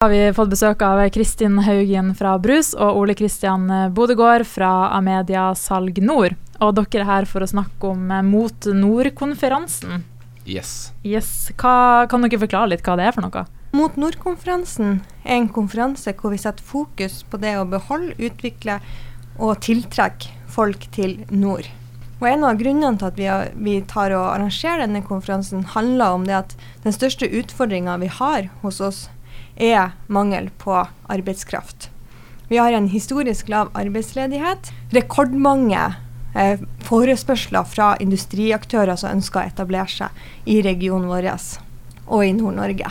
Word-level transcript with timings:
har 0.00 0.10
vi 0.10 0.32
fått 0.32 0.48
besøk 0.48 0.80
av 0.80 0.98
Kristin 1.12 1.58
Haugen 1.60 2.14
fra 2.16 2.30
Brus 2.40 2.70
og 2.72 3.02
Ole 3.02 3.12
Kristian 3.12 3.66
Bodegård 3.92 4.46
fra 4.48 4.88
Amedia 4.96 5.50
Salg 5.52 5.98
Nord. 6.00 6.38
Og 6.64 6.72
dere 6.78 7.02
er 7.02 7.04
her 7.04 7.28
for 7.28 7.44
å 7.44 7.48
snakke 7.50 7.90
om 7.90 8.06
Mot 8.24 8.64
Nord-konferansen. 8.64 10.06
Yes. 10.48 10.94
yes. 11.04 11.50
Hva, 11.60 12.06
kan 12.08 12.24
dere 12.24 12.40
forklare 12.40 12.70
litt 12.72 12.86
hva 12.86 12.96
det 12.96 13.10
er 13.10 13.18
for 13.18 13.28
noe? 13.28 13.44
Mot 13.76 14.00
Nord-konferansen 14.00 15.02
er 15.20 15.36
en 15.36 15.50
konferanse 15.52 16.16
hvor 16.16 16.32
vi 16.32 16.40
setter 16.40 16.64
fokus 16.64 17.20
på 17.28 17.42
det 17.44 17.58
å 17.60 17.68
beholde, 17.68 18.16
utvikle 18.16 18.80
og 19.36 19.60
tiltrekke 19.68 20.32
folk 20.48 20.88
til 20.96 21.18
nord. 21.28 21.68
Og 22.22 22.28
En 22.32 22.48
av 22.48 22.56
grunnene 22.56 22.96
til 22.96 23.12
at 23.12 23.20
vi, 23.20 23.28
har, 23.28 23.52
vi 23.52 23.82
tar 23.84 24.16
og 24.16 24.32
arrangerer 24.32 24.86
denne 24.86 25.04
konferansen, 25.04 25.68
handler 25.76 26.16
om 26.16 26.24
det 26.24 26.40
at 26.40 26.60
den 26.88 26.96
største 26.96 27.28
utfordringa 27.28 28.00
vi 28.00 28.08
har 28.08 28.48
hos 28.64 28.80
oss, 28.80 29.10
er 29.60 29.92
mangel 30.08 30.48
på 30.58 30.74
arbeidskraft. 31.12 31.90
Vi 32.50 32.58
har 32.58 32.72
en 32.72 32.88
historisk 32.90 33.48
lav 33.48 33.70
arbeidsledighet. 33.78 34.72
Rekordmange 34.90 35.84
eh, 36.34 36.62
forespørsler 36.82 37.68
fra 37.68 37.92
industriaktører 38.02 38.98
som 38.98 39.14
ønsker 39.14 39.42
å 39.42 39.52
etablere 39.52 39.90
seg 39.92 40.50
i 40.50 40.58
regionen 40.66 41.10
vår 41.10 41.30
og 42.10 42.24
i 42.26 42.32
Nord-Norge. 42.34 42.90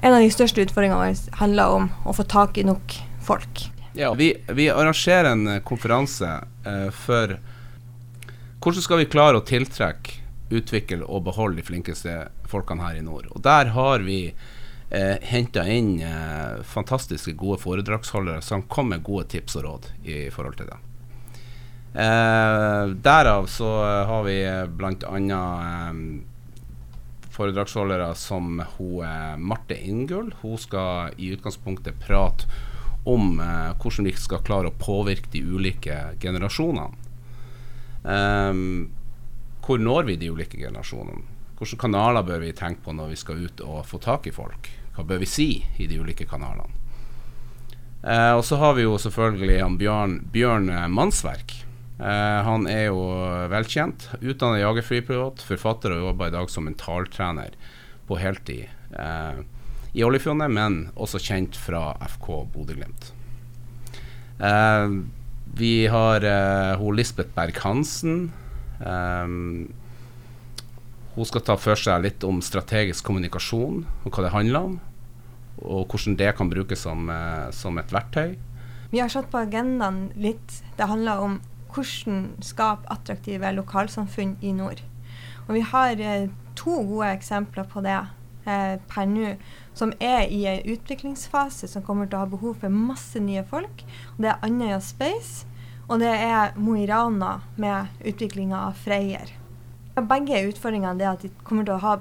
En 0.00 0.14
av 0.14 0.22
de 0.22 0.30
største 0.32 0.62
utfordringene 0.62 1.00
våre 1.00 1.40
handler 1.40 1.74
om 1.74 1.88
å 2.06 2.14
få 2.14 2.24
tak 2.30 2.60
i 2.60 2.64
nok 2.64 2.94
folk. 3.26 3.66
Ja, 3.98 4.12
vi, 4.14 4.30
vi 4.54 4.68
arrangerer 4.70 5.32
en 5.32 5.46
eh, 5.56 5.62
konferanse 5.66 6.30
eh, 6.66 6.88
for 6.94 7.34
hvordan 8.60 8.84
skal 8.84 9.02
vi 9.02 9.10
klare 9.10 9.40
å 9.40 9.46
tiltrekke, 9.46 10.20
utvikle 10.50 11.06
og 11.06 11.24
beholde 11.26 11.60
de 11.60 11.66
flinkeste 11.66 12.14
folkene 12.50 12.86
her 12.86 12.98
i 12.98 13.04
nord. 13.06 13.28
Og 13.34 13.42
Der 13.42 13.70
har 13.74 14.02
vi 14.06 14.32
eh, 14.90 15.16
henta 15.22 15.64
inn 15.70 16.00
eh, 16.02 16.62
fantastiske 16.66 17.32
gode 17.38 17.60
foredragsholdere 17.62 18.42
som 18.42 18.66
kom 18.68 18.90
med 18.92 19.04
gode 19.06 19.28
tips 19.30 19.56
og 19.60 19.66
råd 19.66 19.90
i 20.04 20.22
forhold 20.34 20.58
til 20.58 20.70
det. 20.70 20.80
Eh, 21.90 22.82
derav 23.02 23.46
så 23.50 23.70
har 24.06 24.26
vi 24.26 24.36
bl.a. 24.78 25.14
Eh, 25.14 26.26
foredragsholdere 27.30 28.14
som 28.14 28.62
hun, 28.76 29.04
eh, 29.06 29.36
Marte 29.36 29.78
Ingull. 29.88 30.34
Hun 30.42 30.58
skal 30.58 31.14
i 31.16 31.32
utgangspunktet 31.34 32.00
prate 32.06 32.46
om 33.04 33.40
eh, 33.40 33.72
hvordan 33.80 34.04
vi 34.04 34.14
skal 34.18 34.44
klare 34.44 34.70
å 34.70 34.78
påvirke 34.78 35.30
de 35.32 35.42
ulike 35.42 35.98
generasjonene. 36.20 36.90
Eh, 38.04 38.64
hvor 39.64 39.78
når 39.78 40.10
vi 40.10 40.18
de 40.20 40.30
ulike 40.34 40.58
generasjonene? 40.58 41.39
Hvilke 41.60 41.76
kanaler 41.82 42.24
bør 42.24 42.40
vi 42.40 42.54
tenke 42.56 42.80
på 42.86 42.94
når 42.96 43.10
vi 43.12 43.18
skal 43.20 43.42
ut 43.44 43.60
og 43.60 43.82
få 43.84 44.00
tak 44.00 44.24
i 44.30 44.32
folk? 44.32 44.70
Hva 44.96 45.04
bør 45.04 45.20
vi 45.20 45.28
si 45.28 45.48
i 45.76 45.88
de 45.90 45.98
ulike 46.00 46.24
kanalene? 46.28 46.72
Eh, 48.00 48.32
og 48.32 48.40
så 48.48 48.56
har 48.56 48.78
vi 48.78 48.86
jo 48.86 48.96
selvfølgelig 48.96 49.58
Bjørn, 49.82 50.14
Bjørn 50.32 50.70
eh, 50.72 50.86
Mannsverk. 50.88 51.52
Eh, 52.00 52.38
han 52.46 52.64
er 52.64 52.86
jo 52.88 53.04
velkjent. 53.52 54.08
Utdannet 54.24 54.62
jagerflypilot, 54.62 55.44
forfatter 55.44 55.92
og 55.98 56.06
jobber 56.08 56.32
i 56.32 56.36
dag 56.38 56.48
som 56.48 56.64
mentaltrener 56.64 57.56
på 58.08 58.16
heltid 58.16 58.64
eh, 58.96 59.44
i 59.92 60.04
Oljefjordet, 60.06 60.48
men 60.56 60.82
også 60.96 61.20
kjent 61.20 61.60
fra 61.60 61.90
FK 62.08 62.30
Bodø-Glimt. 62.54 63.12
Eh, 64.40 65.00
vi 65.60 65.74
har 65.90 66.24
uh, 66.24 66.90
Lisbeth 66.94 67.34
Berg-Hansen. 67.34 68.30
Um, 68.78 69.72
hun 71.14 71.26
skal 71.26 71.42
ta 71.44 71.56
for 71.58 71.78
seg 71.78 72.04
litt 72.04 72.24
om 72.26 72.38
strategisk 72.44 73.04
kommunikasjon 73.08 73.82
og 74.04 74.10
hva 74.14 74.26
det 74.26 74.34
handler 74.34 74.68
om. 74.68 74.76
Og 75.60 75.90
hvordan 75.90 76.16
det 76.16 76.30
kan 76.38 76.50
brukes 76.50 76.86
som, 76.86 77.10
eh, 77.10 77.50
som 77.50 77.78
et 77.78 77.92
verktøy. 77.92 78.38
Vi 78.90 78.98
har 78.98 79.08
satt 79.08 79.30
på 79.30 79.38
agendaen 79.38 80.10
litt 80.16 80.62
Det 80.76 80.88
handler 80.88 81.20
om 81.22 81.40
hvordan 81.70 82.42
skape 82.42 82.88
attraktive 82.90 83.52
lokalsamfunn 83.54 84.36
i 84.42 84.52
nord. 84.52 84.80
Og 85.48 85.54
vi 85.54 85.60
har 85.60 86.00
eh, 86.00 86.28
to 86.56 86.82
gode 86.82 87.12
eksempler 87.14 87.64
på 87.70 87.82
det 87.82 87.98
eh, 88.46 88.78
per 88.88 89.06
nå, 89.06 89.34
som 89.74 89.92
er 90.00 90.26
i 90.28 90.44
en 90.46 90.66
utviklingsfase 90.74 91.68
som 91.68 91.82
kommer 91.82 92.06
til 92.06 92.18
å 92.18 92.24
ha 92.24 92.30
behov 92.30 92.60
for 92.62 92.68
masse 92.68 93.20
nye 93.22 93.44
folk. 93.44 93.84
Det 94.18 94.30
er 94.32 94.42
Andøya 94.46 94.80
Space, 94.80 95.46
og 95.88 96.00
det 96.00 96.12
er 96.12 96.56
Mo 96.56 96.76
i 96.78 96.86
Rana 96.86 97.40
med 97.56 98.02
utviklinga 98.06 98.66
av 98.68 98.78
Freyr. 98.78 99.39
Begge 100.08 100.44
utfordringene 100.48 101.04
er 101.04 101.12
at 101.14 101.24
de 101.24 101.30
kommer 101.44 101.66
til 101.66 101.76
å 101.76 101.84
ha 101.84 101.96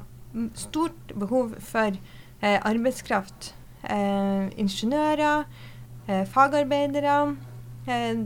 stort 0.58 1.14
behov 1.18 1.56
for 1.66 1.96
eh, 1.96 2.60
arbeidskraft. 2.60 3.54
Eh, 3.84 4.50
ingeniører, 4.62 5.46
eh, 6.08 6.26
fagarbeidere. 6.30 7.20
Eh, 7.90 8.26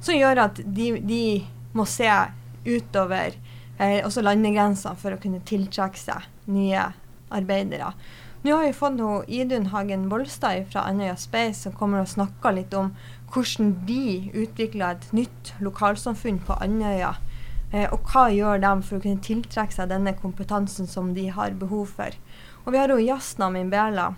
som 0.00 0.14
gjør 0.14 0.44
at 0.44 0.60
de, 0.62 0.92
de 1.02 1.22
må 1.74 1.86
se 1.88 2.08
utover 2.66 3.34
eh, 3.78 4.00
også 4.04 4.22
landegrensene 4.22 4.98
for 4.98 5.14
å 5.14 5.20
kunne 5.22 5.42
tiltrekke 5.48 6.00
seg 6.00 6.28
nye 6.50 6.90
arbeidere. 7.34 7.92
Nå 8.44 8.54
har 8.54 8.68
vi 8.68 8.76
fått 8.76 8.94
noe 9.00 9.24
Idun 9.26 9.72
Hagen 9.72 10.06
Bolstad 10.10 10.68
fra 10.70 10.84
Andøya 10.86 11.16
Space 11.18 11.64
som 11.64 11.74
kommer 11.74 12.04
og 12.04 12.12
snakker 12.12 12.54
litt 12.54 12.74
om 12.78 12.92
hvordan 13.34 13.72
de 13.88 14.30
utvikler 14.30 14.94
et 14.94 15.08
nytt 15.16 15.52
lokalsamfunn 15.64 16.38
på 16.46 16.56
Andøya 16.62 17.16
og 17.68 18.06
hva 18.08 18.28
gjør 18.32 18.62
de 18.62 18.70
for 18.86 18.96
å 18.96 19.02
kunne 19.04 19.24
tiltrekke 19.24 19.74
seg 19.74 19.90
denne 19.90 20.14
kompetansen 20.16 20.88
som 20.88 21.10
de 21.16 21.26
har 21.34 21.56
behov 21.60 21.90
for. 21.98 22.14
Og 22.64 22.72
vi 22.72 22.80
har 22.80 22.92
jo 22.92 23.00
Jasna 23.00 23.50
Mimbela, 23.52 24.10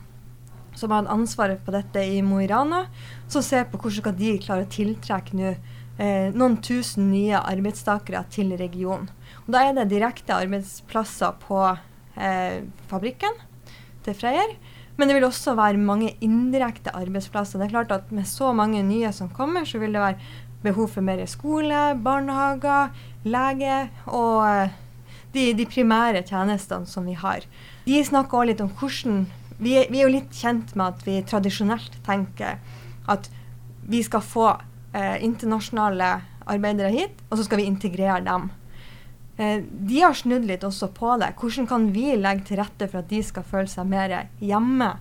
som 0.78 0.94
har 0.94 1.10
ansvaret 1.10 1.60
på 1.64 1.74
dette 1.74 2.02
i 2.02 2.20
Mo 2.22 2.40
i 2.42 2.48
Rana, 2.50 2.84
som 3.28 3.42
ser 3.42 3.66
på 3.70 3.80
hvordan 3.82 4.16
de 4.18 4.36
klare 4.42 4.66
å 4.66 4.70
tiltrekke 4.70 5.38
nå 5.38 5.52
eh, 6.00 6.30
noen 6.34 6.58
tusen 6.64 7.10
nye 7.12 7.40
arbeidstakere 7.40 8.24
til 8.32 8.54
regionen. 8.58 9.10
Og 9.44 9.54
da 9.54 9.64
er 9.66 9.76
det 9.76 9.90
direkte 9.92 10.36
arbeidsplasser 10.36 11.38
på 11.44 11.62
eh, 11.70 12.62
fabrikken 12.90 13.40
til 14.06 14.16
Freyr. 14.16 14.54
Men 14.96 15.08
det 15.08 15.16
vil 15.16 15.24
også 15.30 15.54
være 15.56 15.80
mange 15.80 16.12
indirekte 16.20 16.92
arbeidsplasser. 16.96 17.60
Det 17.60 17.70
er 17.70 17.76
klart 17.76 17.92
at 17.94 18.10
Med 18.12 18.26
så 18.28 18.52
mange 18.52 18.82
nye 18.84 19.12
som 19.16 19.30
kommer, 19.32 19.64
så 19.64 19.78
vil 19.80 19.94
det 19.96 20.02
være 20.02 20.18
behov 20.62 20.94
for 20.94 21.04
mer 21.04 21.22
skole, 21.30 21.82
barnehager, 22.04 22.94
lege 23.24 23.82
og 24.06 24.46
eh, 24.48 24.78
de, 25.34 25.50
de 25.56 25.66
primære 25.68 26.24
tjenestene 26.26 26.88
som 26.88 27.06
vi 27.06 27.16
har. 27.18 27.46
De 27.86 28.00
snakker 28.04 28.40
også 28.40 28.50
litt 28.50 28.64
om 28.64 28.72
hvordan 28.80 29.22
vi 29.24 29.36
vi 29.60 29.76
er, 29.76 29.90
jo 29.92 30.12
litt 30.12 30.32
kjent 30.32 30.72
med 30.78 30.94
at 30.94 31.02
vi 31.04 31.18
tradisjonelt 31.28 31.98
tenker 32.06 32.60
at 33.10 33.28
vi 33.90 34.00
skal 34.04 34.24
få 34.24 34.46
eh, 34.96 35.18
internasjonale 35.24 36.08
arbeidere 36.50 36.90
hit, 36.94 37.20
og 37.28 37.38
så 37.38 37.46
skal 37.46 37.60
vi 37.60 37.68
integrere 37.68 38.22
dem. 38.24 38.48
Eh, 39.36 39.60
de 39.60 40.00
har 40.00 40.16
snudd 40.16 40.46
litt 40.48 40.64
også 40.66 40.90
på 40.96 41.16
det. 41.20 41.34
Hvordan 41.40 41.68
kan 41.68 41.90
vi 41.92 42.14
legge 42.16 42.48
til 42.48 42.60
rette 42.62 42.88
for 42.88 43.02
at 43.02 43.10
de 43.12 43.20
skal 43.24 43.46
føle 43.46 43.70
seg 43.70 43.88
mer 43.90 44.16
hjemme 44.40 44.94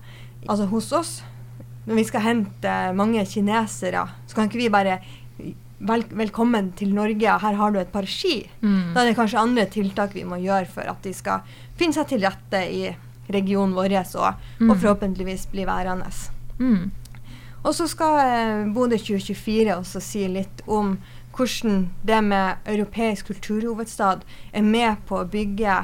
altså 0.46 0.68
hos 0.70 0.92
oss? 0.96 1.14
Når 1.86 1.96
vi 1.96 2.06
skal 2.10 2.26
hente 2.26 2.74
mange 2.94 3.24
kinesere, 3.26 4.04
så 4.28 4.36
kan 4.36 4.50
ikke 4.50 4.60
vi 4.60 4.72
bare 4.72 5.00
vel, 5.80 6.04
velkommen 6.12 6.72
til 6.76 6.92
Norge, 6.94 7.36
her 7.42 7.58
har 7.58 7.72
du 7.72 7.80
et 7.80 7.92
par 7.92 8.08
ski. 8.08 8.42
Mm. 8.60 8.92
Da 8.94 9.02
er 9.02 9.10
det 9.10 9.18
kanskje 9.18 9.40
andre 9.40 9.66
tiltak 9.72 10.14
vi 10.16 10.26
må 10.28 10.40
gjøre 10.42 10.68
for 10.70 10.88
at 10.90 11.00
de 11.06 11.14
skal 11.16 11.46
finne 11.80 11.96
seg 11.96 12.10
til 12.10 12.24
rette 12.24 12.64
i 12.68 12.90
regionen 13.30 13.76
vår 13.76 13.94
og, 14.00 14.40
mm. 14.58 14.70
og 14.70 14.74
forhåpentligvis 14.76 15.46
bli 15.52 15.64
værende. 15.68 16.10
Mm. 16.58 16.90
Og 17.60 17.74
så 17.76 17.86
skal 17.88 18.18
eh, 18.24 18.68
Bodø 18.72 18.98
2024 18.98 19.76
også 19.76 20.02
si 20.04 20.26
litt 20.28 20.62
om 20.66 20.96
hvordan 21.36 21.86
det 22.04 22.20
med 22.26 22.68
europeisk 22.68 23.30
kulturhovedstad 23.30 24.24
er 24.52 24.64
med 24.66 25.00
på 25.08 25.20
å 25.20 25.28
bygge 25.30 25.76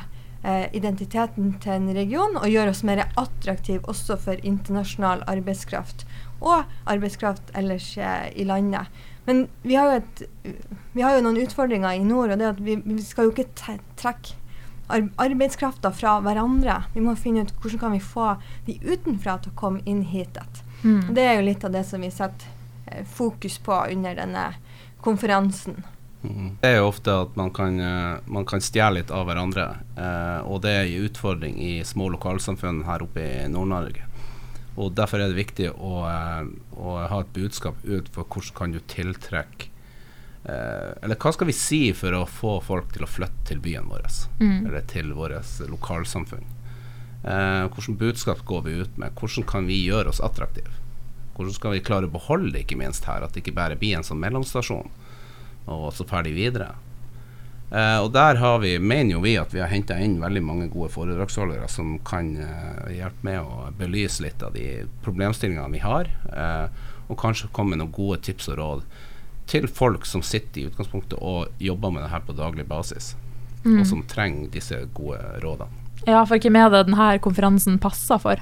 eh, 0.42 0.66
identiteten 0.76 1.54
til 1.62 1.76
en 1.76 1.90
region 1.96 2.36
og 2.40 2.48
gjøre 2.50 2.72
oss 2.72 2.82
mer 2.84 3.04
attraktive 3.14 3.84
også 3.88 4.18
for 4.20 4.40
internasjonal 4.42 5.22
arbeidskraft 5.30 6.04
og 6.40 6.64
arbeidskraft 6.84 7.52
ellers 7.56 7.92
eh, 7.96 8.32
i 8.36 8.48
landet. 8.48 8.88
Men 9.26 9.46
vi 9.62 9.74
har, 9.74 9.90
jo 9.90 10.00
et, 10.00 10.56
vi 10.94 11.02
har 11.02 11.16
jo 11.16 11.22
noen 11.26 11.40
utfordringer 11.42 11.98
i 11.98 12.04
nord, 12.06 12.30
og 12.30 12.38
det 12.40 12.50
at 12.52 12.60
vi, 12.62 12.76
vi 12.78 12.98
skal 13.02 13.28
jo 13.28 13.34
ikke 13.34 13.48
trekke 13.58 14.36
arbeidskrafta 15.18 15.90
fra 15.92 16.20
hverandre. 16.22 16.84
Vi 16.94 17.02
må 17.02 17.16
finne 17.18 17.42
ut 17.42 17.54
hvordan 17.58 17.82
kan 17.82 17.96
vi 17.96 18.02
få 18.02 18.36
de 18.68 18.78
utenfra 18.84 19.38
til 19.42 19.52
å 19.52 19.58
komme 19.58 19.82
inn 19.84 20.04
hit. 20.06 20.38
Mm. 20.84 21.10
Det 21.16 21.24
er 21.24 21.40
jo 21.40 21.48
litt 21.48 21.66
av 21.66 21.74
det 21.74 21.82
som 21.88 22.02
vi 22.02 22.12
setter 22.14 22.46
eh, 22.86 23.02
fokus 23.02 23.58
på 23.58 23.80
under 23.90 24.14
denne 24.14 24.46
konferansen. 25.02 25.82
Mm. 26.22 26.56
Det 26.60 26.70
er 26.70 26.78
jo 26.80 26.90
ofte 26.90 27.14
at 27.26 27.36
man 27.38 27.50
kan, 27.54 27.80
uh, 27.80 28.18
man 28.26 28.46
kan 28.48 28.62
stjele 28.62 29.00
litt 29.00 29.12
av 29.14 29.26
hverandre, 29.28 29.66
eh, 29.94 30.38
og 30.46 30.62
det 30.64 30.72
er 30.72 30.86
en 30.86 31.06
utfordring 31.06 31.58
i 31.62 31.72
små 31.86 32.08
lokalsamfunn 32.16 32.82
her 32.86 33.04
oppe 33.04 33.22
i 33.22 33.48
Nord-Norge. 33.52 34.06
Og 34.76 34.92
Derfor 34.96 35.22
er 35.22 35.32
det 35.32 35.40
viktig 35.40 35.70
å, 35.72 35.94
eh, 36.08 36.50
å 36.76 36.98
ha 37.08 37.20
et 37.22 37.32
budskap 37.36 37.80
ut 37.84 38.10
for 38.12 38.28
hvordan 38.28 38.56
kan 38.58 38.74
du 38.74 38.80
tiltrekke 38.92 39.70
eh, 40.44 40.92
Eller 41.02 41.16
hva 41.16 41.32
skal 41.32 41.48
vi 41.48 41.56
si 41.56 41.80
for 41.96 42.12
å 42.12 42.26
få 42.28 42.58
folk 42.64 42.92
til 42.92 43.06
å 43.06 43.10
flytte 43.10 43.48
til 43.48 43.62
byen 43.64 43.88
vår? 43.88 44.06
Mm. 44.40 44.66
Eller 44.68 44.84
til 44.90 45.14
vårt 45.16 45.60
lokalsamfunn. 45.72 46.44
Eh, 47.24 47.64
hvordan 47.72 47.98
budskap 47.98 48.44
går 48.46 48.66
vi 48.68 48.76
ut 48.82 48.98
med? 49.00 49.16
Hvordan 49.16 49.48
kan 49.48 49.66
vi 49.66 49.80
gjøre 49.86 50.12
oss 50.12 50.22
attraktive? 50.22 50.70
Hvordan 51.36 51.56
skal 51.56 51.74
vi 51.74 51.84
klare 51.84 52.08
å 52.08 52.12
beholde 52.12 52.52
det, 52.54 52.64
ikke 52.64 52.78
minst 52.80 53.04
her, 53.08 53.24
at 53.24 53.34
det 53.34 53.42
ikke 53.42 53.56
bare 53.56 53.76
blir 53.76 53.98
en 53.98 54.06
sånn 54.06 54.20
mellomstasjon, 54.22 54.88
og 55.66 55.88
så 55.92 56.06
ferdig 56.08 56.32
videre. 56.36 56.70
Eh, 57.70 57.98
og 57.98 58.12
der 58.14 58.38
har 58.38 58.60
vi, 58.62 58.76
mener 58.78 59.16
jo 59.16 59.22
vi 59.24 59.34
at 59.40 59.54
vi 59.54 59.58
har 59.58 59.72
henta 59.72 59.96
inn 59.98 60.20
veldig 60.22 60.42
mange 60.46 60.68
gode 60.70 60.92
foredragsholdere 60.94 61.66
som 61.70 61.96
kan 62.06 62.30
uh, 62.38 62.86
hjelpe 62.94 63.26
med 63.26 63.40
å 63.42 63.72
belyse 63.78 64.22
litt 64.22 64.42
av 64.46 64.54
de 64.54 64.84
problemstillingene 65.02 65.72
vi 65.74 65.82
har, 65.82 66.10
uh, 66.30 66.70
og 67.10 67.18
kanskje 67.18 67.50
komme 67.54 67.74
med 67.74 67.82
noen 67.82 67.94
gode 67.96 68.20
tips 68.26 68.52
og 68.52 68.58
råd 68.60 68.86
til 69.50 69.66
folk 69.70 70.06
som 70.06 70.22
sitter 70.26 70.62
i 70.62 70.68
utgangspunktet 70.70 71.18
og 71.18 71.50
jobber 71.62 71.94
med 71.94 72.06
det 72.06 72.12
her 72.14 72.22
på 72.26 72.36
daglig 72.38 72.66
basis, 72.70 73.14
Mm. 73.66 73.80
og 73.80 73.86
som 73.88 74.02
trenger 74.06 74.50
disse 74.54 74.76
gode 74.94 75.18
rådene. 75.42 75.86
Ja, 76.06 76.20
for 76.22 76.38
hvem 76.38 76.54
er 76.54 76.68
det 76.70 76.84
denne 76.86 77.06
konferansen 77.18 77.80
passer 77.82 78.20
for? 78.22 78.38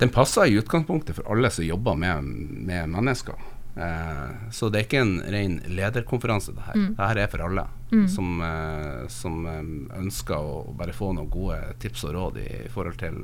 Den 0.00 0.10
passer 0.10 0.48
i 0.48 0.56
utgangspunktet 0.58 1.14
for 1.14 1.28
alle 1.30 1.52
som 1.54 1.62
jobber 1.62 1.94
med, 1.94 2.24
med 2.66 2.88
mennesker. 2.90 3.36
Eh, 3.76 4.50
så 4.50 4.68
det 4.70 4.80
er 4.80 4.86
ikke 4.88 5.02
en 5.04 5.14
ren 5.30 5.60
lederkonferanse, 5.70 6.54
det 6.56 6.64
her. 6.66 6.74
Mm. 6.80 6.88
Det 6.96 7.06
her 7.12 7.22
er 7.24 7.30
for 7.32 7.46
alle 7.46 7.68
Mm. 7.90 8.06
som, 8.08 8.40
eh, 8.40 9.06
som 9.10 9.46
eh, 9.50 9.62
ønsker 9.98 10.36
å 10.38 10.74
bare 10.78 10.92
få 10.94 11.08
noen 11.12 11.26
gode 11.30 11.56
tips 11.82 12.04
og 12.06 12.12
råd 12.14 12.36
i, 12.38 12.68
forhold 12.70 13.00
til 13.00 13.16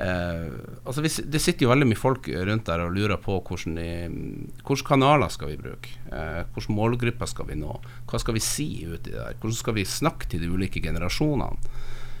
eh, 0.00 0.46
altså 0.84 1.02
vi, 1.04 1.10
Det 1.28 1.40
sitter 1.44 1.66
jo 1.66 1.72
veldig 1.74 1.88
mye 1.90 2.00
folk 2.00 2.28
rundt 2.48 2.64
der 2.70 2.80
og 2.86 2.94
lurer 2.96 3.20
på 3.20 3.36
hvilke 3.44 4.86
kanaler 4.88 5.28
skal 5.28 5.52
vi 5.52 5.58
bruke. 5.60 5.92
Eh, 6.08 6.42
hvilke 6.54 6.72
målgrupper 6.72 7.28
skal 7.28 7.50
vi 7.50 7.58
nå. 7.60 7.76
Hva 8.08 8.20
skal 8.22 8.34
vi 8.38 8.40
si 8.44 8.68
uti 8.86 9.12
der? 9.12 9.36
Hvordan 9.40 9.60
skal 9.60 9.76
vi 9.76 9.84
snakke 9.84 10.28
til 10.32 10.40
de 10.40 10.48
ulike 10.48 10.80
generasjonene? 10.80 11.56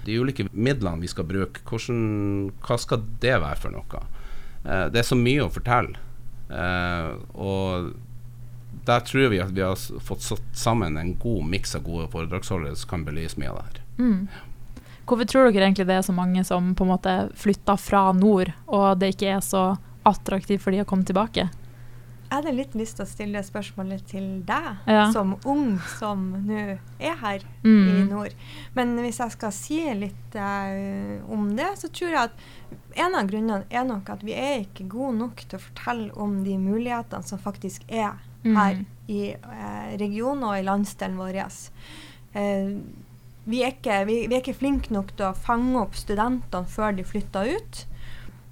De 0.04 0.20
ulike 0.20 0.46
midlene 0.52 1.00
vi 1.00 1.08
skal 1.10 1.24
bruke, 1.24 1.64
hvordan, 1.66 2.52
hva 2.62 2.76
skal 2.78 3.00
det 3.20 3.40
være 3.40 3.56
for 3.64 3.74
noe? 3.74 4.02
Eh, 4.64 4.88
det 4.92 5.00
er 5.00 5.08
så 5.08 5.16
mye 5.18 5.48
å 5.48 5.52
fortelle. 5.52 5.96
Eh, 6.50 7.08
og 7.34 7.92
der 8.86 9.00
tror 9.06 9.30
vi 9.32 9.40
at 9.42 9.54
vi 9.54 9.64
har 9.64 9.78
fått 10.04 10.22
satt 10.22 10.50
sammen 10.54 10.98
en 11.00 11.14
god 11.18 11.46
miks 11.50 11.74
av 11.74 11.86
gode 11.86 12.06
foredragsholdere 12.12 12.76
som 12.78 12.92
kan 12.94 13.06
belyse 13.06 13.40
mye 13.40 13.50
av 13.50 13.58
det 13.58 13.66
her. 13.66 13.82
Mm. 13.98 14.28
Hvorfor 15.06 15.28
tror 15.30 15.50
dere 15.50 15.68
egentlig 15.68 15.86
det 15.88 15.98
er 16.00 16.06
så 16.06 16.14
mange 16.14 16.42
som 16.46 16.72
på 16.74 16.86
en 16.86 16.92
måte 16.94 17.14
flytter 17.38 17.78
fra 17.78 18.08
nord, 18.14 18.50
og 18.66 18.98
det 18.98 19.14
ikke 19.14 19.36
er 19.36 19.44
så 19.44 19.68
attraktivt 20.06 20.62
for 20.64 20.74
de 20.74 20.82
å 20.82 20.88
komme 20.88 21.06
tilbake? 21.06 21.48
Jeg 22.26 22.42
hadde 22.42 22.52
litt 22.56 22.72
lyst 22.74 22.96
til 22.98 23.04
å 23.04 23.08
stille 23.08 23.42
spørsmålet 23.46 24.02
til 24.10 24.24
deg, 24.48 24.64
Ja. 24.90 25.12
som 25.12 25.36
ung 25.46 25.78
som 25.98 26.32
nå 26.46 26.78
er 26.98 27.14
her 27.20 27.38
i 27.38 27.68
Mm. 27.68 28.08
nord. 28.10 28.34
Men 28.74 28.96
hvis 28.98 29.18
jeg 29.18 29.30
skal 29.30 29.52
si 29.52 29.78
litt 29.94 30.34
uh, 30.34 31.22
om 31.32 31.54
det, 31.56 31.68
så 31.78 31.88
tror 31.88 32.10
jeg 32.10 32.18
at 32.18 32.32
en 32.96 33.14
av 33.14 33.28
grunnene 33.30 33.64
er 33.70 33.84
nok 33.84 34.10
at 34.10 34.22
vi 34.24 34.32
er 34.34 34.64
ikke 34.64 34.88
gode 34.88 35.18
nok 35.18 35.36
til 35.48 35.58
å 35.58 35.62
fortelle 35.62 36.10
om 36.16 36.42
de 36.44 36.56
mulighetene 36.58 37.22
som 37.24 37.38
faktisk 37.38 37.82
er 37.88 38.12
her 38.44 38.74
Mm. 38.74 38.86
i 39.08 39.34
uh, 39.34 39.96
regionen 39.98 40.42
og 40.44 40.58
i 40.58 40.62
landsdelen 40.62 41.16
vår. 41.16 41.46
Uh, 42.34 42.80
vi, 43.46 43.62
er 43.62 43.70
ikke, 43.72 44.04
vi, 44.06 44.26
vi 44.26 44.34
er 44.34 44.40
ikke 44.42 44.58
flinke 44.58 44.90
nok 44.90 45.14
til 45.16 45.26
å 45.26 45.34
fange 45.36 45.76
opp 45.80 45.94
studentene 45.94 46.66
før 46.66 46.96
de 46.96 47.04
flytter 47.04 47.54
ut. 47.56 47.84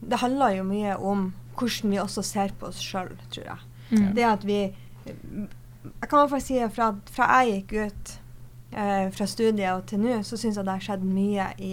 Det 0.00 0.18
handler 0.20 0.56
jo 0.58 0.64
mye 0.64 0.96
om 1.00 1.32
hvordan 1.58 1.94
vi 1.94 2.02
også 2.02 2.24
ser 2.26 2.54
på 2.58 2.68
oss 2.70 2.82
sjøl, 2.82 3.14
tror 3.32 3.48
jeg. 3.52 3.70
Mm. 3.90 4.10
Det 4.16 4.26
at 4.26 4.44
vi 4.48 4.58
Jeg 5.04 6.08
kan 6.08 6.16
i 6.16 6.20
hvert 6.22 6.30
fall 6.30 6.40
si 6.40 6.54
at 6.64 6.72
fra, 6.72 6.94
fra 7.12 7.26
jeg 7.44 7.58
gikk 7.58 7.72
ut 7.84 8.12
eh, 8.72 9.10
fra 9.12 9.26
studiet 9.28 9.68
og 9.74 9.84
til 9.88 10.00
nå, 10.00 10.16
så 10.24 10.38
syns 10.40 10.56
jeg 10.56 10.64
det 10.64 10.72
har 10.72 10.86
skjedd 10.86 11.04
mye 11.04 11.50
i, 11.60 11.72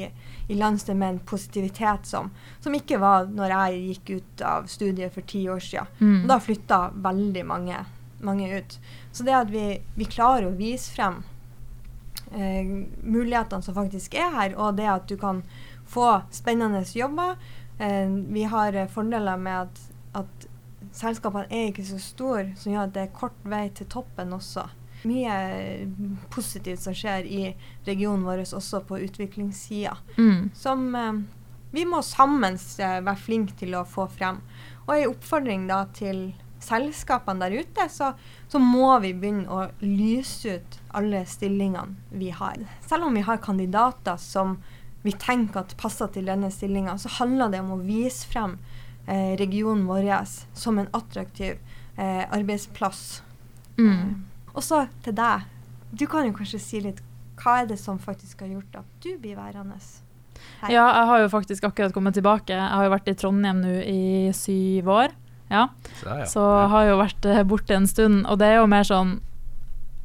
i 0.52 0.58
landsdelen 0.60 1.00
med 1.00 1.14
en 1.14 1.22
positivitet 1.32 2.10
som, 2.10 2.28
som 2.60 2.76
ikke 2.76 3.00
var 3.02 3.30
når 3.32 3.56
jeg 3.56 3.82
gikk 3.86 4.12
ut 4.18 4.46
av 4.46 4.68
studiet 4.72 5.16
for 5.16 5.28
ti 5.32 5.46
år 5.52 5.64
siden. 5.64 5.88
Mm. 6.00 6.28
Da 6.28 6.42
flytta 6.44 6.82
veldig 7.08 7.46
mange, 7.48 7.84
mange 8.20 8.52
ut. 8.58 8.78
Så 9.16 9.28
det 9.28 9.38
at 9.38 9.54
vi, 9.54 9.66
vi 9.96 10.10
klarer 10.12 10.50
å 10.50 10.56
vise 10.60 10.92
frem 10.92 11.22
eh, 12.36 12.68
mulighetene 13.02 13.64
som 13.64 13.78
faktisk 13.78 14.20
er 14.20 14.36
her, 14.36 14.58
og 14.60 14.76
det 14.80 14.92
at 14.92 15.08
du 15.08 15.18
kan 15.22 15.44
få 15.92 16.22
spennende 16.32 16.84
jobber 16.96 17.36
Vi 18.34 18.44
har 18.44 18.76
eh, 18.78 18.90
fordeler 18.92 19.38
med 19.42 19.66
at, 19.66 19.82
at 20.24 20.48
selskapene 20.96 21.48
er 21.50 21.70
ikke 21.72 21.86
så 21.88 22.00
store, 22.02 22.52
som 22.60 22.74
gjør 22.74 22.88
at 22.90 22.96
det 22.96 23.04
er 23.08 23.16
kort 23.16 23.38
vei 23.48 23.66
til 23.76 23.90
toppen 23.92 24.34
også. 24.38 24.68
Mye 25.08 25.36
eh, 25.58 25.88
positivt 26.30 26.84
som 26.84 26.94
skjer 26.94 27.26
i 27.26 27.44
regionen 27.88 28.26
vår 28.28 28.44
også 28.46 28.84
på 28.86 29.00
utviklingssida 29.08 29.96
Mm. 30.18 30.52
som 30.54 30.96
eh, 30.96 31.22
vi 31.72 31.86
må 31.88 32.02
sammen 32.04 32.58
eh, 32.60 33.00
være 33.02 33.18
flinke 33.18 33.56
til 33.58 33.76
å 33.80 33.86
få 33.88 34.08
frem. 34.12 34.42
Og 34.88 34.96
en 34.98 35.14
oppfordring 35.14 35.68
da 35.70 35.86
til 35.96 36.34
selskapene 36.62 37.42
der 37.48 37.64
ute, 37.64 37.88
så, 37.90 38.12
så 38.52 38.60
må 38.62 38.92
vi 39.02 39.14
begynne 39.18 39.50
å 39.50 39.64
lyse 39.82 40.60
ut 40.60 40.78
alle 40.94 41.24
stillingene 41.26 41.96
vi 42.20 42.30
har. 42.36 42.60
Selv 42.86 43.08
om 43.08 43.18
vi 43.18 43.24
har 43.26 43.42
kandidater 43.42 44.20
som 44.22 44.60
vi 45.02 45.14
tenker 45.18 45.64
at 45.64 45.78
passer 45.80 46.12
til 46.14 46.28
denne 46.30 46.52
stillinga, 46.54 46.98
så 47.02 47.10
handler 47.20 47.54
det 47.54 47.62
om 47.64 47.74
å 47.76 47.82
vise 47.82 48.28
frem 48.30 48.58
eh, 49.08 49.34
regionen 49.40 49.88
vår 49.90 50.10
som 50.54 50.80
en 50.80 50.92
attraktiv 50.94 51.58
eh, 51.98 52.24
arbeidsplass. 52.30 53.24
Mm. 53.80 53.90
Eh, 53.90 54.52
og 54.54 54.64
så 54.66 54.86
til 55.04 55.18
deg. 55.18 55.48
Du 55.92 56.06
kan 56.08 56.28
jo 56.28 56.36
kanskje 56.36 56.62
si 56.62 56.84
litt 56.84 57.02
hva 57.42 57.64
er 57.64 57.72
det 57.72 57.80
som 57.82 57.98
faktisk 58.00 58.44
har 58.44 58.52
gjort 58.54 58.82
at 58.84 58.96
du 59.02 59.16
blir 59.18 59.36
værende? 59.40 59.80
her? 60.62 60.70
Ja, 60.70 60.86
jeg 60.86 61.08
har 61.10 61.24
jo 61.24 61.32
faktisk 61.34 61.66
akkurat 61.66 61.94
kommet 61.94 62.14
tilbake. 62.18 62.54
Jeg 62.54 62.78
har 62.78 62.86
jo 62.86 62.94
vært 62.94 63.10
i 63.10 63.18
Trondheim 63.18 63.62
nå 63.64 63.74
i 63.82 64.32
syv 64.36 64.90
år. 64.94 65.16
Ja. 65.52 65.68
Så, 66.00 66.06
ja, 66.08 66.18
ja. 66.22 66.30
Så 66.30 66.46
har 66.72 66.88
jo 66.88 67.02
vært 67.02 67.28
eh, 67.28 67.44
borte 67.48 67.76
en 67.76 67.90
stund. 67.90 68.24
Og 68.30 68.40
det 68.40 68.52
er 68.52 68.62
jo 68.62 68.70
mer 68.72 68.88
sånn 68.88 69.18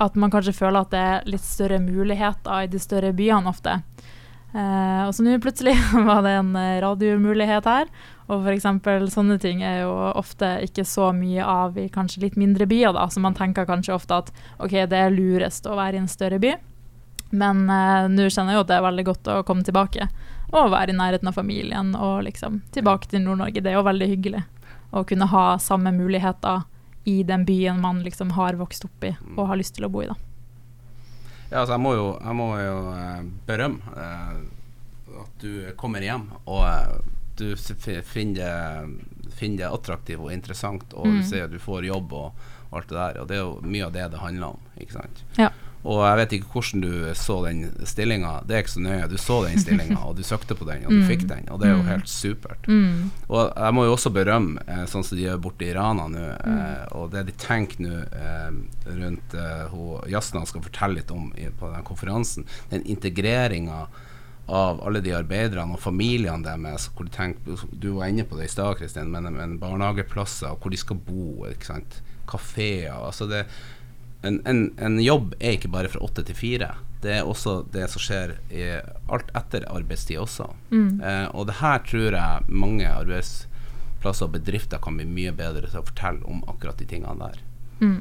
at 0.02 0.16
man 0.19 0.32
kanskje 0.32 0.56
føler 0.56 0.82
at 0.82 0.92
det 0.92 1.00
er 1.00 1.28
litt 1.31 1.44
større 1.44 1.78
muligheter 1.81 2.66
i 2.66 2.70
de 2.72 2.81
større 2.82 3.14
byene 3.16 3.49
ofte. 3.52 3.78
Eh, 4.56 5.02
og 5.04 5.12
så 5.12 5.24
nå 5.24 5.34
plutselig 5.42 5.74
var 6.08 6.22
det 6.24 6.36
en 6.38 6.54
eh, 6.56 6.78
radiomulighet 6.84 7.66
her. 7.68 7.90
Og 8.26 8.46
f.eks. 8.46 8.64
sånne 9.12 9.36
ting 9.42 9.60
er 9.62 9.82
jo 9.84 9.92
ofte 10.16 10.56
ikke 10.66 10.86
så 10.88 11.10
mye 11.14 11.44
av 11.44 11.76
i 11.78 11.90
kanskje 11.92 12.24
litt 12.24 12.38
mindre 12.40 12.66
byer, 12.68 12.94
da. 12.96 13.04
Så 13.12 13.20
man 13.22 13.36
tenker 13.36 13.68
kanskje 13.68 13.94
ofte 13.94 14.22
at 14.22 14.32
OK, 14.58 14.78
det 14.88 15.02
er 15.02 15.14
lurest 15.14 15.68
å 15.68 15.76
være 15.78 15.98
i 15.98 16.02
en 16.02 16.10
større 16.10 16.40
by. 16.42 16.56
Men 17.36 17.66
eh, 17.68 18.08
nå 18.12 18.30
kjenner 18.30 18.54
jeg 18.54 18.60
jo 18.60 18.64
at 18.64 18.72
det 18.72 18.78
er 18.78 18.86
veldig 18.86 19.06
godt 19.10 19.32
å 19.34 19.42
komme 19.46 19.66
tilbake 19.66 20.08
og 20.54 20.70
være 20.70 20.94
i 20.94 20.96
nærheten 20.96 21.26
av 21.26 21.34
familien 21.34 21.90
og 21.98 22.20
liksom 22.22 22.60
tilbake 22.74 23.10
til 23.10 23.24
Nord-Norge. 23.24 23.60
Det 23.60 23.72
er 23.72 23.80
jo 23.80 23.86
veldig 23.86 24.08
hyggelig 24.12 24.44
å 24.94 25.02
kunne 25.04 25.26
ha 25.32 25.46
samme 25.60 25.90
muligheter 25.92 26.62
i 27.06 27.20
den 27.26 27.44
byen 27.46 27.82
man 27.82 28.04
liksom 28.06 28.32
har 28.38 28.58
vokst 28.58 28.86
opp 28.86 29.04
i 29.04 29.12
og 29.34 29.48
har 29.50 29.58
lyst 29.58 29.76
til 29.76 29.86
å 29.86 29.90
bo 29.90 30.04
i. 30.04 30.08
da. 30.10 30.14
Ja, 31.50 31.60
altså 31.62 31.76
jeg 31.76 31.80
må 31.84 31.92
jo, 31.94 32.06
jeg 32.20 32.34
må 32.34 32.46
jo 32.58 32.78
eh, 32.92 33.20
berømme 33.46 33.92
eh, 33.96 35.20
at 35.22 35.36
du 35.40 35.50
kommer 35.78 36.02
hjem 36.02 36.24
og 36.44 36.64
eh, 36.66 36.96
du 37.36 37.50
finner 37.56 38.34
det, 38.40 39.32
finner 39.36 39.58
det 39.60 39.68
attraktivt 39.68 40.22
og 40.24 40.32
interessant, 40.32 40.94
og 40.96 41.06
Mm. 41.06 41.16
du 41.20 41.26
ser 41.28 41.44
at 41.44 41.50
du 41.52 41.58
får 41.60 41.84
jobb 41.84 42.12
og, 42.16 42.32
og 42.70 42.78
alt 42.78 42.88
det 42.88 42.96
der. 42.96 43.18
Og 43.20 43.28
det 43.28 43.36
er 43.36 43.42
jo 43.42 43.60
mye 43.62 43.84
av 43.84 43.92
det 43.92 44.06
det 44.14 44.18
handler 44.22 44.46
om. 44.56 44.60
ikke 44.80 44.92
sant? 44.96 45.20
Ja. 45.36 45.50
Og 45.85 46.00
jeg 46.02 46.16
vet 46.18 46.33
ikke 46.33 46.49
hvordan 46.52 46.80
du 46.83 47.14
så 47.14 47.35
den 47.45 47.61
stillinga. 47.87 48.40
Det 48.47 48.56
er 48.56 48.62
ikke 48.64 48.73
så 48.75 48.80
nøye. 48.83 49.09
Du 49.09 49.16
så 49.16 49.37
den 49.47 49.59
stillinga, 49.62 49.99
og 50.09 50.16
du 50.16 50.23
søkte 50.23 50.56
på 50.59 50.64
den, 50.66 50.85
og 50.87 50.90
du 50.90 50.97
Mm. 51.02 51.06
fikk 51.06 51.26
den. 51.28 51.49
Og 51.50 51.61
det 51.61 51.68
er 51.68 51.76
jo 51.76 51.83
Mm. 51.83 51.87
helt 51.88 52.09
supert. 52.09 52.66
Mm. 52.66 53.11
Og 53.30 53.52
jeg 53.56 53.75
må 53.75 53.85
jo 53.85 53.92
også 53.95 54.11
berømme 54.12 54.59
eh, 54.66 54.85
sånn 54.87 55.04
som 55.04 55.16
de 55.18 55.25
gjør 55.25 55.38
borte 55.40 55.62
i 55.62 55.73
Rana 55.75 56.09
nå, 56.09 56.18
Mm. 56.45 56.59
eh, 56.59 56.87
og 56.97 57.11
det 57.12 57.26
de 57.26 57.33
tenker 57.33 57.78
nå 57.80 58.02
eh, 58.12 58.50
rundt 58.90 59.35
eh, 59.35 60.11
Jasna 60.11 60.45
skal 60.47 60.61
fortelle 60.62 60.95
litt 60.97 61.11
om 61.11 61.33
i, 61.37 61.47
på 61.50 61.73
den 61.73 61.85
konferansen, 61.85 62.45
den 62.71 62.83
integreringa 62.85 63.87
av 64.49 64.80
alle 64.87 65.00
de 65.02 65.11
arbeiderne 65.11 65.73
og 65.75 65.80
familiene 65.80 66.42
deres, 66.45 66.88
hvor 66.95 67.04
de 67.04 67.11
tenker, 67.11 67.59
du 67.78 67.92
var 67.95 68.06
inne 68.06 68.23
på 68.25 68.37
det 68.37 68.45
i 68.45 68.49
stad, 68.49 68.76
Kristin, 68.78 69.11
men, 69.11 69.25
men 69.35 69.59
barnehageplasser, 69.59 70.56
hvor 70.61 70.71
de 70.71 70.76
skal 70.76 70.97
bo, 70.97 71.47
ikke 71.47 71.64
sant, 71.64 72.00
kafeer 72.26 72.92
altså 72.92 73.28
det, 73.28 73.47
en, 74.26 74.40
en, 74.49 74.66
en 74.83 74.99
jobb 75.02 75.35
er 75.38 75.56
ikke 75.56 75.73
bare 75.73 75.90
fra 75.92 76.02
åtte 76.04 76.25
til 76.26 76.38
fire. 76.38 76.73
Det 77.02 77.12
er 77.18 77.28
også 77.28 77.61
det 77.73 77.87
som 77.92 78.02
skjer 78.02 78.35
i 78.50 78.64
alt 79.12 79.30
etter 79.37 79.66
arbeidstid 79.71 80.18
også. 80.23 80.49
Mm. 80.73 81.00
Eh, 81.00 81.26
og 81.37 81.47
det 81.50 81.61
her 81.61 81.85
tror 81.87 82.16
jeg 82.16 82.49
mange 82.49 82.88
arbeidsplasser 82.88 84.26
og 84.28 84.35
bedrifter 84.38 84.83
kan 84.83 84.99
bli 84.99 85.06
mye 85.09 85.35
bedre 85.37 85.68
til 85.68 85.83
å 85.83 85.87
fortelle 85.87 86.26
om 86.26 86.42
akkurat 86.50 86.80
de 86.80 86.88
tingene 86.90 87.28
der. 87.28 87.42
Mm. 87.83 87.99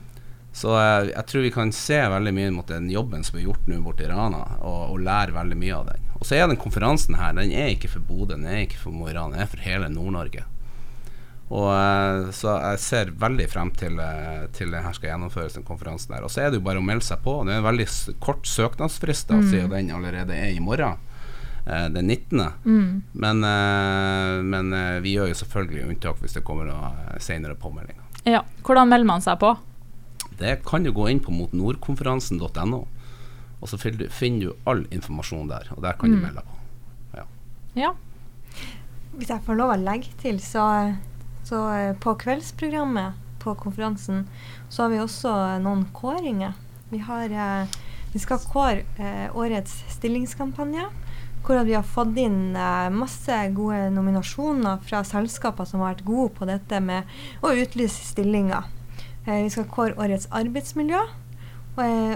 Så 0.56 0.72
eh, 0.80 1.12
jeg 1.12 1.28
tror 1.30 1.44
vi 1.44 1.54
kan 1.54 1.76
se 1.76 2.00
veldig 2.16 2.34
mye 2.38 2.56
mot 2.56 2.72
den 2.72 2.88
jobben 2.94 3.26
som 3.28 3.38
er 3.38 3.46
gjort 3.50 3.68
nå 3.68 3.82
borte 3.84 4.08
i 4.08 4.10
Rana, 4.10 4.42
og, 4.62 4.82
og 4.96 5.04
lære 5.04 5.36
veldig 5.36 5.60
mye 5.60 5.78
av 5.82 5.90
den. 5.92 6.10
Og 6.16 6.26
så 6.26 6.40
er 6.40 6.48
den 6.48 6.62
konferansen 6.62 7.20
her, 7.20 7.36
den 7.36 7.52
er 7.52 7.74
ikke 7.74 7.92
for 7.92 8.06
Bodø, 8.08 8.38
den 8.38 8.48
er 8.48 8.64
ikke 8.64 8.80
for 8.86 8.96
Mo 8.96 9.10
i 9.12 9.16
Rana, 9.16 9.36
den 9.36 9.44
er 9.44 9.52
for 9.52 9.66
hele 9.66 9.92
Nord-Norge. 9.92 10.48
Og 11.54 11.68
eh, 11.70 12.32
Så 12.34 12.50
jeg 12.58 12.80
ser 12.82 13.12
veldig 13.22 13.46
frem 13.52 13.70
til, 13.78 14.00
eh, 14.02 14.48
til 14.58 14.72
det 14.74 14.82
her 14.82 14.94
skal 14.98 15.12
gjennomføres, 15.12 15.54
den 15.54 15.64
konferansen 15.68 16.16
der. 16.16 16.24
Og 16.26 16.32
så 16.34 16.42
er 16.42 16.50
det 16.50 16.58
jo 16.60 16.66
bare 16.66 16.82
å 16.82 16.86
melde 16.86 17.06
seg 17.06 17.22
på. 17.22 17.36
Det 17.46 17.54
er 17.54 17.60
en 17.62 17.68
veldig 17.68 17.86
kort 18.20 18.48
søknadsfrist, 18.50 19.28
da, 19.30 19.36
Mm. 19.36 19.50
siden 19.52 19.70
den 19.70 19.92
allerede 19.92 20.34
er 20.34 20.56
i 20.56 20.60
morgen. 20.60 20.98
eh, 21.68 21.88
den 21.90 22.06
19. 22.08 22.52
Mm. 22.64 23.02
Men, 23.14 23.40
men 24.50 25.02
vi 25.02 25.16
gjør 25.16 25.28
jo 25.32 25.34
selvfølgelig 25.34 25.88
unntak 25.90 26.20
hvis 26.22 26.34
det 26.34 26.44
kommer 26.46 26.66
noen 26.70 27.20
senere 27.20 27.56
påmeldinger. 27.56 28.04
Ja. 28.26 28.44
Hvordan 28.62 28.88
melder 28.90 29.06
man 29.06 29.22
seg 29.22 29.40
på? 29.40 29.58
Det 30.38 30.60
kan 30.66 30.84
du 30.84 30.92
gå 30.94 31.08
inn 31.10 31.20
på 31.20 31.32
motnordkonferansen.no, 31.34 32.88
og 33.62 33.68
så 33.72 33.78
finner 33.80 34.40
du, 34.40 34.54
all 34.68 34.84
informasjon 34.94 35.48
der. 35.50 35.68
Og 35.76 35.82
der 35.82 35.94
kan 35.98 36.12
du 36.12 36.18
Mm. 36.18 36.22
melde 36.28 36.36
deg 36.36 36.46
på. 36.46 37.26
Ja. 37.76 37.94
Hvis 39.18 39.28
jeg 39.30 39.42
får 39.48 39.58
lov 39.58 39.72
å 39.74 39.84
legge 39.84 40.10
til, 40.22 40.38
så, 40.40 40.96
så 41.46 41.62
eh, 41.74 41.96
på 42.02 42.16
kveldsprogrammet 42.16 43.14
på 43.44 43.56
konferansen 43.56 44.28
så 44.70 44.84
har 44.84 44.94
vi 44.94 45.02
også 45.02 45.32
eh, 45.32 45.58
noen 45.62 45.86
kåringer. 45.94 46.56
Vi, 46.90 47.02
har, 47.06 47.30
eh, 47.30 47.76
vi 48.14 48.22
skal 48.22 48.42
kåre 48.50 49.30
årets 49.38 49.84
stillingskampanje. 49.98 50.90
Hvor 51.46 51.60
vi 51.62 51.76
har 51.78 51.86
fått 51.86 52.16
inn 52.18 52.56
masse 52.98 53.36
gode 53.54 53.92
nominasjoner 53.94 54.80
fra 54.82 55.04
selskaper 55.06 55.68
som 55.70 55.84
har 55.84 55.92
vært 55.94 56.08
gode 56.08 56.32
på 56.34 56.48
dette 56.50 56.80
med 56.82 57.06
å 57.46 57.52
utlyse 57.54 58.02
stillinger. 58.02 58.66
Vi 59.28 59.52
skal 59.54 59.68
kåre 59.70 59.94
årets 60.02 60.26
arbeidsmiljø, 60.34 61.04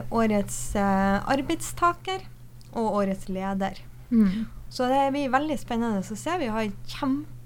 årets 0.10 0.58
arbeidstaker 0.74 2.26
og 2.74 2.98
årets 3.04 3.30
leder. 3.30 3.78
Mm. 4.10 4.50
Så 4.74 4.90
det 4.90 5.06
blir 5.14 5.30
veldig 5.30 5.60
spennende 5.62 6.02
å 6.02 6.18
se. 6.18 6.40
Vi 6.42 6.50
har 6.50 6.74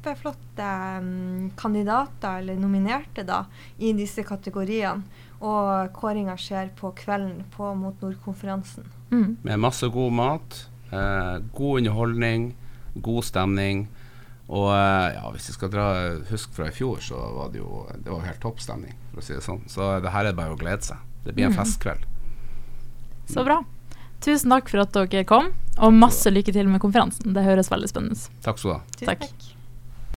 kjempeflotte 0.04 1.00
um, 1.00 1.52
kandidater, 1.56 2.40
eller 2.40 2.56
nominerte, 2.60 3.24
da, 3.24 3.46
i 3.80 3.94
disse 3.94 4.24
kategoriene. 4.24 5.04
Og 5.44 5.92
kåringa 5.96 6.38
skjer 6.40 6.70
på 6.80 6.94
kvelden 6.96 7.44
på 7.52 7.74
Mot 7.76 8.00
Nord-konferansen. 8.02 8.86
Mm. 9.12 9.38
Med 9.44 9.60
masse 9.60 9.88
god 9.92 10.14
mat, 10.16 10.60
eh, 10.92 11.40
god 11.54 11.80
underholdning, 11.82 12.54
god 12.96 13.24
stemning. 13.28 13.88
Og 14.48 14.70
eh, 14.72 15.18
ja, 15.18 15.26
hvis 15.34 15.50
vi 15.50 15.54
skal 15.58 15.70
dra 15.74 15.88
husk 16.30 16.54
fra 16.56 16.70
i 16.70 16.72
fjor, 16.72 17.02
så 17.04 17.20
var 17.36 17.52
det 17.52 17.60
jo 17.60 17.84
det 17.98 18.08
var 18.14 18.24
helt 18.24 18.40
topp 18.44 18.62
stemning, 18.64 18.96
for 19.12 19.20
å 19.20 19.26
si 19.28 19.34
det 19.36 19.44
sånn. 19.44 19.66
Så 19.68 19.90
det 20.04 20.14
her 20.16 20.30
er 20.32 20.38
bare 20.38 20.56
å 20.56 20.60
glede 20.60 20.88
seg. 20.88 21.04
Det 21.26 21.36
blir 21.36 21.50
en 21.50 21.52
Mm. 21.52 21.60
festkveld. 21.60 22.06
Så 23.28 23.44
bra. 23.44 23.64
Tusen 24.24 24.50
takk 24.52 24.70
for 24.72 24.80
at 24.80 24.94
dere 24.96 25.26
kom, 25.28 25.52
og 25.78 25.92
masse 25.94 26.32
lykke 26.32 26.54
til 26.56 26.68
med 26.72 26.80
konferansen. 26.80 27.34
Det 27.36 27.44
høres 27.44 27.68
veldig 27.72 27.90
spennende 27.92 28.16
ut. 28.16 28.30
Takk 28.44 28.58
skal 28.60 28.70
du 28.72 28.76
ha. 28.78 28.82
Tusen 28.96 29.08
Takk. 29.12 29.20
takk. 29.28 29.52